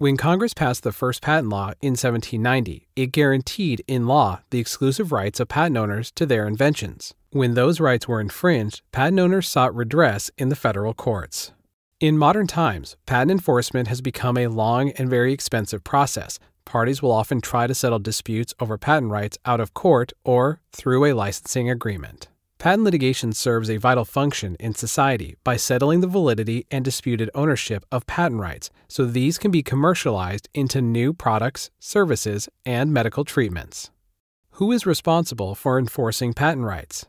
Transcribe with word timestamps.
When 0.00 0.16
Congress 0.16 0.54
passed 0.54 0.82
the 0.82 0.92
first 0.92 1.20
patent 1.20 1.50
law 1.50 1.74
in 1.82 1.90
1790, 1.90 2.88
it 2.96 3.12
guaranteed 3.12 3.84
in 3.86 4.06
law 4.06 4.40
the 4.48 4.58
exclusive 4.58 5.12
rights 5.12 5.40
of 5.40 5.48
patent 5.48 5.76
owners 5.76 6.10
to 6.12 6.24
their 6.24 6.46
inventions. 6.46 7.12
When 7.32 7.52
those 7.52 7.80
rights 7.80 8.08
were 8.08 8.18
infringed, 8.18 8.80
patent 8.92 9.20
owners 9.20 9.46
sought 9.46 9.74
redress 9.74 10.30
in 10.38 10.48
the 10.48 10.56
federal 10.56 10.94
courts. 10.94 11.52
In 12.00 12.16
modern 12.16 12.46
times, 12.46 12.96
patent 13.04 13.30
enforcement 13.30 13.88
has 13.88 14.00
become 14.00 14.38
a 14.38 14.46
long 14.46 14.88
and 14.92 15.10
very 15.10 15.34
expensive 15.34 15.84
process. 15.84 16.38
Parties 16.64 17.02
will 17.02 17.12
often 17.12 17.42
try 17.42 17.66
to 17.66 17.74
settle 17.74 17.98
disputes 17.98 18.54
over 18.58 18.78
patent 18.78 19.12
rights 19.12 19.36
out 19.44 19.60
of 19.60 19.74
court 19.74 20.14
or 20.24 20.62
through 20.72 21.04
a 21.04 21.12
licensing 21.12 21.68
agreement. 21.68 22.26
Patent 22.60 22.84
litigation 22.84 23.32
serves 23.32 23.70
a 23.70 23.78
vital 23.78 24.04
function 24.04 24.54
in 24.60 24.74
society 24.74 25.34
by 25.44 25.56
settling 25.56 26.02
the 26.02 26.06
validity 26.06 26.66
and 26.70 26.84
disputed 26.84 27.30
ownership 27.34 27.86
of 27.90 28.06
patent 28.06 28.38
rights 28.38 28.68
so 28.86 29.06
these 29.06 29.38
can 29.38 29.50
be 29.50 29.62
commercialized 29.62 30.46
into 30.52 30.82
new 30.82 31.14
products, 31.14 31.70
services, 31.78 32.50
and 32.66 32.92
medical 32.92 33.24
treatments. 33.24 33.90
Who 34.58 34.72
is 34.72 34.84
responsible 34.84 35.54
for 35.54 35.78
enforcing 35.78 36.34
patent 36.34 36.66
rights? 36.66 37.06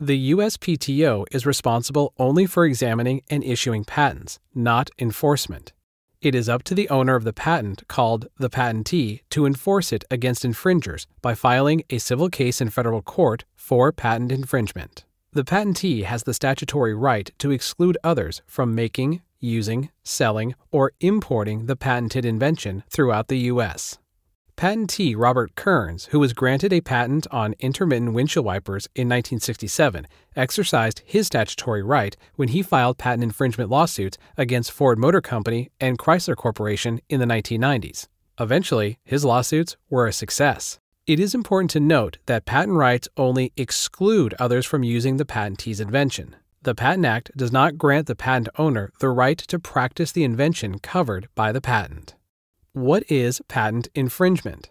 The 0.00 0.32
USPTO 0.32 1.26
is 1.30 1.44
responsible 1.44 2.14
only 2.18 2.46
for 2.46 2.64
examining 2.64 3.20
and 3.28 3.44
issuing 3.44 3.84
patents, 3.84 4.38
not 4.54 4.88
enforcement. 4.98 5.74
It 6.22 6.36
is 6.36 6.48
up 6.48 6.62
to 6.64 6.74
the 6.76 6.88
owner 6.88 7.16
of 7.16 7.24
the 7.24 7.32
patent, 7.32 7.82
called 7.88 8.28
the 8.38 8.48
patentee, 8.48 9.22
to 9.30 9.44
enforce 9.44 9.92
it 9.92 10.04
against 10.08 10.44
infringers 10.44 11.08
by 11.20 11.34
filing 11.34 11.82
a 11.90 11.98
civil 11.98 12.28
case 12.28 12.60
in 12.60 12.70
federal 12.70 13.02
court 13.02 13.44
for 13.56 13.90
patent 13.90 14.30
infringement. 14.30 15.04
The 15.32 15.42
patentee 15.42 16.04
has 16.04 16.22
the 16.22 16.32
statutory 16.32 16.94
right 16.94 17.28
to 17.38 17.50
exclude 17.50 17.98
others 18.04 18.40
from 18.46 18.72
making, 18.72 19.20
using, 19.40 19.90
selling, 20.04 20.54
or 20.70 20.92
importing 21.00 21.66
the 21.66 21.74
patented 21.74 22.24
invention 22.24 22.84
throughout 22.88 23.26
the 23.26 23.38
U.S. 23.50 23.98
Patentee 24.62 25.16
Robert 25.16 25.56
Kearns, 25.56 26.04
who 26.12 26.20
was 26.20 26.32
granted 26.32 26.72
a 26.72 26.80
patent 26.80 27.26
on 27.32 27.56
intermittent 27.58 28.12
windshield 28.12 28.46
wipers 28.46 28.86
in 28.94 29.08
1967, 29.08 30.06
exercised 30.36 31.02
his 31.04 31.26
statutory 31.26 31.82
right 31.82 32.16
when 32.36 32.46
he 32.46 32.62
filed 32.62 32.96
patent 32.96 33.24
infringement 33.24 33.70
lawsuits 33.70 34.18
against 34.38 34.70
Ford 34.70 35.00
Motor 35.00 35.20
Company 35.20 35.72
and 35.80 35.98
Chrysler 35.98 36.36
Corporation 36.36 37.00
in 37.08 37.18
the 37.18 37.26
1990s. 37.26 38.06
Eventually, 38.38 39.00
his 39.04 39.24
lawsuits 39.24 39.76
were 39.90 40.06
a 40.06 40.12
success. 40.12 40.78
It 41.08 41.18
is 41.18 41.34
important 41.34 41.72
to 41.72 41.80
note 41.80 42.18
that 42.26 42.44
patent 42.44 42.76
rights 42.76 43.08
only 43.16 43.52
exclude 43.56 44.32
others 44.38 44.64
from 44.64 44.84
using 44.84 45.16
the 45.16 45.24
patentee's 45.24 45.80
invention. 45.80 46.36
The 46.62 46.76
Patent 46.76 47.06
Act 47.06 47.32
does 47.36 47.50
not 47.50 47.78
grant 47.78 48.06
the 48.06 48.14
patent 48.14 48.48
owner 48.56 48.92
the 49.00 49.10
right 49.10 49.38
to 49.38 49.58
practice 49.58 50.12
the 50.12 50.22
invention 50.22 50.78
covered 50.78 51.26
by 51.34 51.50
the 51.50 51.60
patent. 51.60 52.14
What 52.74 53.04
is 53.10 53.42
patent 53.48 53.88
infringement? 53.94 54.70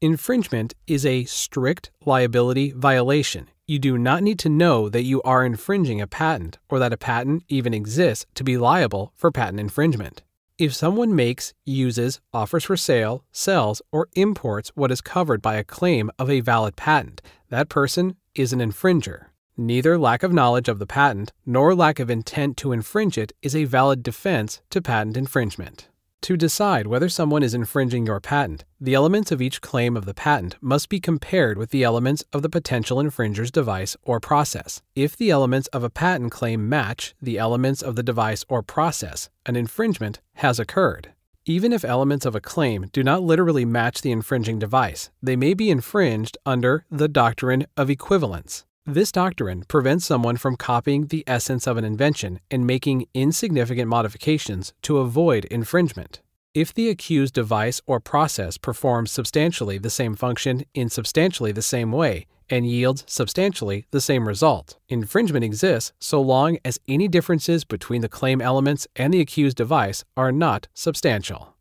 Infringement 0.00 0.72
is 0.86 1.04
a 1.04 1.24
strict 1.24 1.90
liability 2.06 2.70
violation. 2.70 3.50
You 3.66 3.78
do 3.78 3.98
not 3.98 4.22
need 4.22 4.38
to 4.38 4.48
know 4.48 4.88
that 4.88 5.02
you 5.02 5.20
are 5.24 5.44
infringing 5.44 6.00
a 6.00 6.06
patent 6.06 6.56
or 6.70 6.78
that 6.78 6.94
a 6.94 6.96
patent 6.96 7.44
even 7.50 7.74
exists 7.74 8.24
to 8.36 8.44
be 8.44 8.56
liable 8.56 9.12
for 9.14 9.30
patent 9.30 9.60
infringement. 9.60 10.22
If 10.56 10.74
someone 10.74 11.14
makes, 11.14 11.52
uses, 11.66 12.18
offers 12.32 12.64
for 12.64 12.78
sale, 12.78 13.24
sells, 13.30 13.82
or 13.92 14.08
imports 14.14 14.70
what 14.74 14.90
is 14.90 15.02
covered 15.02 15.42
by 15.42 15.56
a 15.56 15.64
claim 15.64 16.10
of 16.18 16.30
a 16.30 16.40
valid 16.40 16.76
patent, 16.76 17.20
that 17.50 17.68
person 17.68 18.16
is 18.34 18.54
an 18.54 18.60
infringer. 18.60 19.26
Neither 19.54 19.98
lack 19.98 20.22
of 20.22 20.32
knowledge 20.32 20.70
of 20.70 20.78
the 20.78 20.86
patent 20.86 21.30
nor 21.44 21.74
lack 21.74 21.98
of 22.00 22.08
intent 22.08 22.56
to 22.56 22.72
infringe 22.72 23.18
it 23.18 23.34
is 23.42 23.54
a 23.54 23.64
valid 23.64 24.02
defense 24.02 24.62
to 24.70 24.80
patent 24.80 25.18
infringement. 25.18 25.88
To 26.24 26.38
decide 26.38 26.86
whether 26.86 27.10
someone 27.10 27.42
is 27.42 27.52
infringing 27.52 28.06
your 28.06 28.18
patent, 28.18 28.64
the 28.80 28.94
elements 28.94 29.30
of 29.30 29.42
each 29.42 29.60
claim 29.60 29.94
of 29.94 30.06
the 30.06 30.14
patent 30.14 30.56
must 30.62 30.88
be 30.88 30.98
compared 30.98 31.58
with 31.58 31.68
the 31.68 31.84
elements 31.84 32.24
of 32.32 32.40
the 32.40 32.48
potential 32.48 32.98
infringer's 32.98 33.50
device 33.50 33.94
or 34.04 34.20
process. 34.20 34.80
If 34.96 35.18
the 35.18 35.28
elements 35.28 35.68
of 35.68 35.84
a 35.84 35.90
patent 35.90 36.32
claim 36.32 36.66
match 36.66 37.14
the 37.20 37.36
elements 37.36 37.82
of 37.82 37.94
the 37.94 38.02
device 38.02 38.42
or 38.48 38.62
process, 38.62 39.28
an 39.44 39.54
infringement 39.54 40.22
has 40.36 40.58
occurred. 40.58 41.12
Even 41.44 41.74
if 41.74 41.84
elements 41.84 42.24
of 42.24 42.34
a 42.34 42.40
claim 42.40 42.88
do 42.90 43.02
not 43.02 43.22
literally 43.22 43.66
match 43.66 44.00
the 44.00 44.10
infringing 44.10 44.58
device, 44.58 45.10
they 45.22 45.36
may 45.36 45.52
be 45.52 45.68
infringed 45.68 46.38
under 46.46 46.86
the 46.90 47.06
doctrine 47.06 47.66
of 47.76 47.90
equivalents. 47.90 48.64
This 48.86 49.10
doctrine 49.10 49.64
prevents 49.66 50.04
someone 50.04 50.36
from 50.36 50.56
copying 50.56 51.06
the 51.06 51.24
essence 51.26 51.66
of 51.66 51.78
an 51.78 51.86
invention 51.86 52.40
and 52.50 52.66
making 52.66 53.06
insignificant 53.14 53.88
modifications 53.88 54.74
to 54.82 54.98
avoid 54.98 55.46
infringement. 55.46 56.20
If 56.52 56.74
the 56.74 56.90
accused 56.90 57.32
device 57.32 57.80
or 57.86 57.98
process 57.98 58.58
performs 58.58 59.10
substantially 59.10 59.78
the 59.78 59.88
same 59.88 60.14
function 60.14 60.66
in 60.74 60.90
substantially 60.90 61.50
the 61.50 61.62
same 61.62 61.92
way 61.92 62.26
and 62.50 62.66
yields 62.66 63.04
substantially 63.06 63.86
the 63.90 64.02
same 64.02 64.28
result, 64.28 64.76
infringement 64.90 65.46
exists 65.46 65.94
so 65.98 66.20
long 66.20 66.58
as 66.62 66.78
any 66.86 67.08
differences 67.08 67.64
between 67.64 68.02
the 68.02 68.08
claim 68.10 68.42
elements 68.42 68.86
and 68.96 69.14
the 69.14 69.20
accused 69.22 69.56
device 69.56 70.04
are 70.14 70.30
not 70.30 70.68
substantial. 70.74 71.56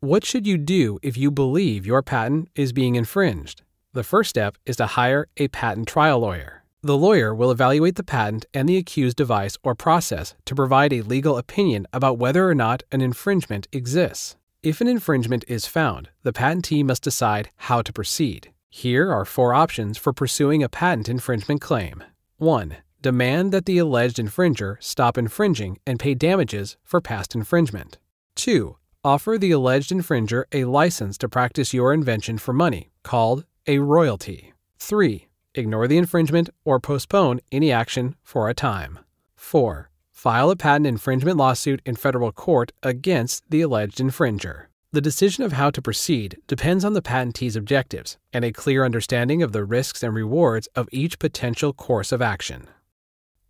What 0.00 0.24
should 0.24 0.48
you 0.48 0.58
do 0.58 0.98
if 1.00 1.16
you 1.16 1.30
believe 1.30 1.86
your 1.86 2.02
patent 2.02 2.48
is 2.56 2.72
being 2.72 2.96
infringed? 2.96 3.62
The 3.92 4.04
first 4.04 4.30
step 4.30 4.56
is 4.66 4.76
to 4.76 4.86
hire 4.86 5.26
a 5.36 5.48
patent 5.48 5.88
trial 5.88 6.20
lawyer. 6.20 6.62
The 6.80 6.96
lawyer 6.96 7.34
will 7.34 7.50
evaluate 7.50 7.96
the 7.96 8.04
patent 8.04 8.46
and 8.54 8.68
the 8.68 8.76
accused 8.76 9.16
device 9.16 9.58
or 9.64 9.74
process 9.74 10.36
to 10.44 10.54
provide 10.54 10.92
a 10.92 11.02
legal 11.02 11.36
opinion 11.36 11.88
about 11.92 12.16
whether 12.16 12.48
or 12.48 12.54
not 12.54 12.84
an 12.92 13.00
infringement 13.00 13.66
exists. 13.72 14.36
If 14.62 14.80
an 14.80 14.86
infringement 14.86 15.44
is 15.48 15.66
found, 15.66 16.08
the 16.22 16.32
patentee 16.32 16.84
must 16.84 17.02
decide 17.02 17.50
how 17.56 17.82
to 17.82 17.92
proceed. 17.92 18.52
Here 18.68 19.10
are 19.10 19.24
four 19.24 19.54
options 19.54 19.98
for 19.98 20.12
pursuing 20.12 20.62
a 20.62 20.68
patent 20.68 21.08
infringement 21.08 21.60
claim. 21.60 22.04
1. 22.36 22.76
Demand 23.02 23.50
that 23.50 23.66
the 23.66 23.78
alleged 23.78 24.18
infringer 24.18 24.76
stop 24.80 25.18
infringing 25.18 25.78
and 25.84 25.98
pay 25.98 26.14
damages 26.14 26.76
for 26.84 27.00
past 27.00 27.34
infringement. 27.34 27.98
2. 28.36 28.76
Offer 29.02 29.36
the 29.36 29.50
alleged 29.50 29.90
infringer 29.90 30.44
a 30.52 30.64
license 30.64 31.18
to 31.18 31.28
practice 31.28 31.74
your 31.74 31.92
invention 31.92 32.38
for 32.38 32.52
money, 32.52 32.90
called 33.02 33.44
a 33.66 33.78
royalty. 33.78 34.52
3. 34.78 35.28
Ignore 35.54 35.88
the 35.88 35.98
infringement 35.98 36.50
or 36.64 36.80
postpone 36.80 37.40
any 37.52 37.70
action 37.70 38.16
for 38.22 38.48
a 38.48 38.54
time. 38.54 38.98
4. 39.36 39.90
File 40.12 40.50
a 40.50 40.56
patent 40.56 40.86
infringement 40.86 41.36
lawsuit 41.36 41.80
in 41.84 41.96
federal 41.96 42.32
court 42.32 42.72
against 42.82 43.48
the 43.50 43.60
alleged 43.60 43.98
infringer. 43.98 44.66
The 44.92 45.00
decision 45.00 45.44
of 45.44 45.52
how 45.52 45.70
to 45.70 45.82
proceed 45.82 46.38
depends 46.46 46.84
on 46.84 46.94
the 46.94 47.02
patentee's 47.02 47.56
objectives 47.56 48.18
and 48.32 48.44
a 48.44 48.52
clear 48.52 48.84
understanding 48.84 49.42
of 49.42 49.52
the 49.52 49.64
risks 49.64 50.02
and 50.02 50.14
rewards 50.14 50.68
of 50.74 50.88
each 50.90 51.18
potential 51.18 51.72
course 51.72 52.12
of 52.12 52.20
action. 52.20 52.66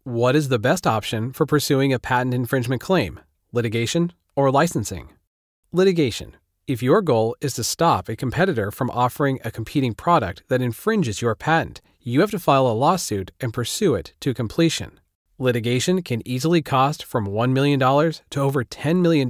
What 0.04 0.36
is 0.36 0.48
the 0.48 0.58
best 0.58 0.86
option 0.86 1.32
for 1.32 1.46
pursuing 1.46 1.92
a 1.92 1.98
patent 1.98 2.34
infringement 2.34 2.82
claim? 2.82 3.20
Litigation 3.52 4.12
or 4.36 4.50
licensing? 4.50 5.10
Litigation 5.72 6.36
if 6.70 6.84
your 6.84 7.02
goal 7.02 7.34
is 7.40 7.54
to 7.54 7.64
stop 7.64 8.08
a 8.08 8.14
competitor 8.14 8.70
from 8.70 8.90
offering 8.90 9.40
a 9.44 9.50
competing 9.50 9.92
product 9.92 10.44
that 10.46 10.62
infringes 10.62 11.20
your 11.20 11.34
patent, 11.34 11.80
you 12.00 12.20
have 12.20 12.30
to 12.30 12.38
file 12.38 12.68
a 12.68 12.80
lawsuit 12.84 13.32
and 13.40 13.52
pursue 13.52 13.96
it 13.96 14.14
to 14.20 14.32
completion. 14.32 15.00
Litigation 15.36 16.00
can 16.00 16.22
easily 16.24 16.62
cost 16.62 17.04
from 17.04 17.26
$1 17.26 17.50
million 17.50 17.80
to 17.80 18.40
over 18.40 18.62
$10 18.62 19.00
million, 19.00 19.28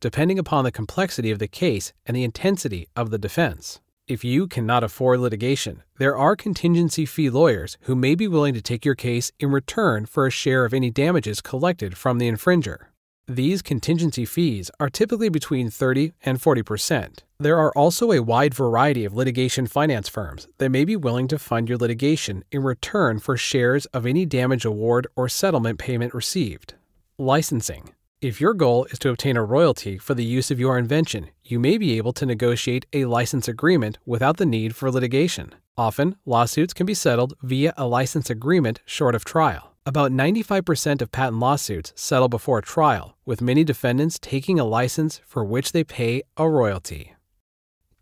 depending 0.00 0.36
upon 0.36 0.64
the 0.64 0.72
complexity 0.72 1.30
of 1.30 1.38
the 1.38 1.46
case 1.46 1.92
and 2.06 2.16
the 2.16 2.24
intensity 2.24 2.88
of 2.96 3.10
the 3.10 3.18
defense. 3.18 3.80
If 4.08 4.24
you 4.24 4.48
cannot 4.48 4.82
afford 4.82 5.20
litigation, 5.20 5.84
there 5.98 6.16
are 6.16 6.34
contingency 6.34 7.06
fee 7.06 7.30
lawyers 7.30 7.78
who 7.82 7.94
may 7.94 8.16
be 8.16 8.26
willing 8.26 8.54
to 8.54 8.62
take 8.62 8.84
your 8.84 8.96
case 8.96 9.30
in 9.38 9.52
return 9.52 10.06
for 10.06 10.26
a 10.26 10.30
share 10.32 10.64
of 10.64 10.74
any 10.74 10.90
damages 10.90 11.40
collected 11.40 11.96
from 11.96 12.18
the 12.18 12.28
infringer. 12.28 12.89
These 13.30 13.62
contingency 13.62 14.24
fees 14.24 14.72
are 14.80 14.90
typically 14.90 15.28
between 15.28 15.70
30 15.70 16.14
and 16.24 16.40
40%. 16.40 17.18
There 17.38 17.58
are 17.58 17.70
also 17.76 18.10
a 18.10 18.24
wide 18.24 18.54
variety 18.54 19.04
of 19.04 19.14
litigation 19.14 19.68
finance 19.68 20.08
firms 20.08 20.48
that 20.58 20.70
may 20.70 20.84
be 20.84 20.96
willing 20.96 21.28
to 21.28 21.38
fund 21.38 21.68
your 21.68 21.78
litigation 21.78 22.42
in 22.50 22.64
return 22.64 23.20
for 23.20 23.36
shares 23.36 23.86
of 23.94 24.04
any 24.04 24.26
damage 24.26 24.64
award 24.64 25.06
or 25.14 25.28
settlement 25.28 25.78
payment 25.78 26.12
received. 26.12 26.74
Licensing. 27.18 27.90
If 28.20 28.40
your 28.40 28.52
goal 28.52 28.86
is 28.86 28.98
to 28.98 29.10
obtain 29.10 29.36
a 29.36 29.44
royalty 29.44 29.96
for 29.96 30.14
the 30.14 30.24
use 30.24 30.50
of 30.50 30.58
your 30.58 30.76
invention, 30.76 31.30
you 31.44 31.60
may 31.60 31.78
be 31.78 31.98
able 31.98 32.12
to 32.14 32.26
negotiate 32.26 32.86
a 32.92 33.04
license 33.04 33.46
agreement 33.46 33.98
without 34.04 34.38
the 34.38 34.44
need 34.44 34.74
for 34.74 34.90
litigation. 34.90 35.54
Often, 35.78 36.16
lawsuits 36.26 36.74
can 36.74 36.84
be 36.84 36.94
settled 36.94 37.34
via 37.42 37.74
a 37.76 37.86
license 37.86 38.28
agreement 38.28 38.80
short 38.86 39.14
of 39.14 39.24
trial. 39.24 39.69
About 39.90 40.12
95% 40.12 41.02
of 41.02 41.10
patent 41.10 41.40
lawsuits 41.40 41.92
settle 41.96 42.28
before 42.28 42.60
trial, 42.60 43.16
with 43.26 43.42
many 43.42 43.64
defendants 43.64 44.20
taking 44.20 44.60
a 44.60 44.64
license 44.64 45.20
for 45.26 45.44
which 45.44 45.72
they 45.72 45.82
pay 45.82 46.22
a 46.36 46.48
royalty. 46.48 47.14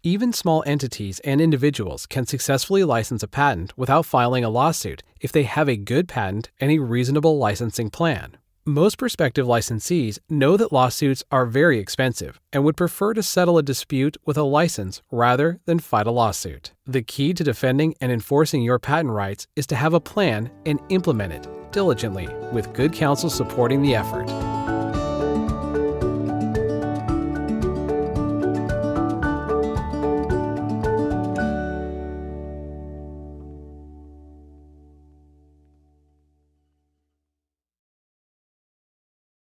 Even 0.02 0.34
small 0.34 0.62
entities 0.66 1.18
and 1.20 1.40
individuals 1.40 2.04
can 2.04 2.26
successfully 2.26 2.84
license 2.84 3.22
a 3.22 3.26
patent 3.26 3.72
without 3.78 4.04
filing 4.04 4.44
a 4.44 4.50
lawsuit 4.50 5.02
if 5.22 5.32
they 5.32 5.44
have 5.44 5.66
a 5.66 5.78
good 5.78 6.08
patent 6.08 6.50
and 6.60 6.70
a 6.70 6.78
reasonable 6.78 7.38
licensing 7.38 7.88
plan. 7.88 8.36
Most 8.68 8.98
prospective 8.98 9.46
licensees 9.46 10.18
know 10.28 10.58
that 10.58 10.74
lawsuits 10.74 11.24
are 11.32 11.46
very 11.46 11.78
expensive 11.78 12.38
and 12.52 12.64
would 12.64 12.76
prefer 12.76 13.14
to 13.14 13.22
settle 13.22 13.56
a 13.56 13.62
dispute 13.62 14.18
with 14.26 14.36
a 14.36 14.42
license 14.42 15.00
rather 15.10 15.58
than 15.64 15.78
fight 15.78 16.06
a 16.06 16.10
lawsuit. 16.10 16.74
The 16.84 17.00
key 17.00 17.32
to 17.32 17.42
defending 17.42 17.94
and 17.98 18.12
enforcing 18.12 18.60
your 18.60 18.78
patent 18.78 19.14
rights 19.14 19.46
is 19.56 19.66
to 19.68 19.74
have 19.74 19.94
a 19.94 20.00
plan 20.00 20.50
and 20.66 20.80
implement 20.90 21.32
it 21.32 21.48
diligently 21.72 22.28
with 22.52 22.74
good 22.74 22.92
counsel 22.92 23.30
supporting 23.30 23.80
the 23.80 23.94
effort. 23.94 24.26